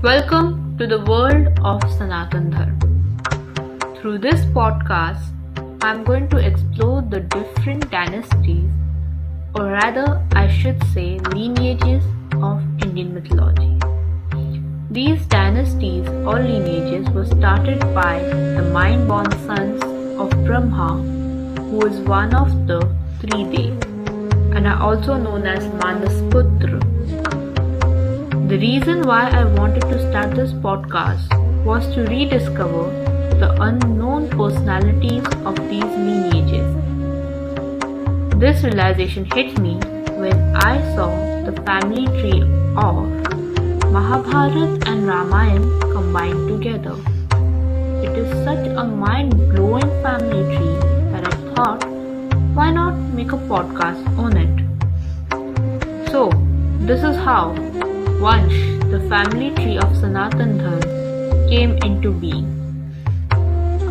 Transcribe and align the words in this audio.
Welcome 0.00 0.78
to 0.78 0.86
the 0.86 1.00
world 1.00 1.58
of 1.64 1.82
Sanatan 1.98 2.50
Dharma. 2.50 3.96
Through 3.96 4.18
this 4.18 4.44
podcast, 4.58 5.18
I'm 5.82 6.04
going 6.04 6.28
to 6.28 6.36
explore 6.36 7.02
the 7.02 7.18
different 7.18 7.90
dynasties, 7.90 8.70
or 9.56 9.64
rather, 9.64 10.24
I 10.36 10.46
should 10.46 10.80
say, 10.94 11.18
lineages 11.34 12.04
of 12.40 12.62
Indian 12.80 13.12
mythology. 13.12 13.76
These 14.88 15.26
dynasties 15.26 16.06
or 16.08 16.38
lineages 16.38 17.10
were 17.10 17.26
started 17.26 17.80
by 17.92 18.20
the 18.20 18.70
mind 18.72 19.08
born 19.08 19.32
sons 19.48 19.82
of 20.20 20.30
Brahma, 20.44 20.94
who 21.72 21.84
is 21.86 21.98
one 22.02 22.36
of 22.36 22.68
the 22.68 22.78
three 23.18 23.42
Devs, 23.50 23.84
and 24.54 24.68
are 24.68 24.80
also 24.80 25.16
known 25.16 25.44
as 25.44 25.66
Manasputra 25.82 26.88
the 28.48 28.56
reason 28.56 29.02
why 29.02 29.28
I 29.28 29.44
wanted 29.44 29.82
to 29.82 29.98
start 30.08 30.34
this 30.34 30.52
podcast 30.52 31.32
was 31.66 31.86
to 31.94 32.04
rediscover 32.04 32.84
the 33.40 33.54
unknown 33.60 34.30
personalities 34.30 35.26
of 35.44 35.54
these 35.68 35.84
lineages. 35.84 36.68
This 38.40 38.62
realization 38.64 39.26
hit 39.26 39.58
me 39.58 39.74
when 40.22 40.56
I 40.56 40.80
saw 40.94 41.08
the 41.44 41.52
family 41.66 42.06
tree 42.20 42.40
of 42.74 43.04
Mahabharat 43.92 44.88
and 44.88 45.06
Ramayana 45.06 45.80
combined 45.92 46.48
together. 46.48 46.96
It 48.02 48.16
is 48.16 48.32
such 48.46 48.66
a 48.66 48.84
mind 48.84 49.36
blowing 49.50 49.90
family 50.02 50.56
tree 50.56 50.76
that 51.12 51.28
I 51.34 51.54
thought, 51.54 51.84
why 52.54 52.70
not 52.70 52.94
make 53.12 53.32
a 53.32 53.42
podcast 53.52 54.08
on 54.16 54.38
it? 54.38 56.10
So, 56.10 56.30
this 56.86 57.02
is 57.02 57.16
how 57.16 57.52
once 58.20 58.52
the 58.90 58.98
family 59.08 59.50
tree 59.54 59.78
of 59.78 59.96
Sanatan 59.96 60.58
Dharma 60.58 61.48
came 61.48 61.76
into 61.84 62.10
being. 62.10 62.48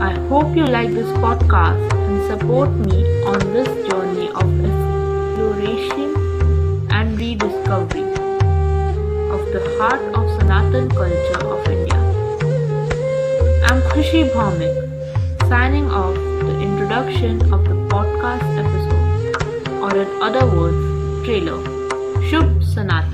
I 0.02 0.12
hope 0.28 0.54
you 0.54 0.66
like 0.66 0.90
this 0.90 1.08
podcast 1.20 1.94
and 1.94 2.28
support 2.28 2.70
me 2.72 3.24
on 3.24 3.40
this 3.54 3.70
journey 3.88 4.28
of 4.32 4.48
exploration 4.68 6.12
and 6.92 7.18
rediscovery 7.18 8.04
of 9.32 9.42
the 9.56 9.64
heart 9.80 10.02
of 10.14 10.30
Sanatan 10.38 10.90
culture 10.90 11.48
of 11.48 11.66
India. 11.70 12.00
I'm 13.70 13.82
Khushi 13.94 14.30
Bhaumik, 14.34 15.48
signing 15.48 15.90
off 15.90 16.16
the 16.16 16.60
introduction 16.60 17.42
of 17.54 17.64
the 17.64 17.80
podcast 17.96 18.44
episode, 18.60 19.82
or 19.82 19.96
in 19.96 20.22
other 20.22 20.46
words, 20.54 21.26
trailer. 21.26 21.62
Shubh 22.28 22.62
Sanatan. 22.62 23.07